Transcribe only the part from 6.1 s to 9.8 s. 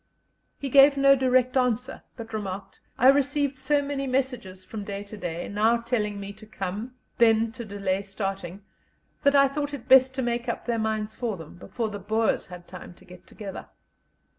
me to come, then to delay starting, that I thought